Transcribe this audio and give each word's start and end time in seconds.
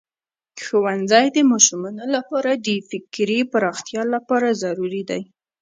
ښوونځی 0.63 1.25
د 1.35 1.37
ماشومانو 1.51 2.05
لپاره 2.15 2.51
د 2.67 2.69
فکري 2.89 3.39
پراختیا 3.51 4.03
لپاره 4.13 4.57
ضروری 4.63 5.03
دی. 5.09 5.21